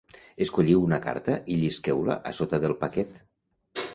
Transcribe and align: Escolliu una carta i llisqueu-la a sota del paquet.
Escolliu 0.45 0.79
una 0.85 0.97
carta 1.03 1.35
i 1.55 1.59
llisqueu-la 1.59 2.17
a 2.29 2.33
sota 2.39 2.61
del 2.65 2.75
paquet. 2.85 3.23